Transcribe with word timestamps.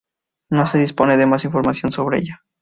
No 0.49 0.65
se 0.65 0.79
dispone 0.79 1.15
de 1.15 1.27
más 1.27 1.45
información 1.45 1.91
sobre 1.91 2.17
ella. 2.21 2.41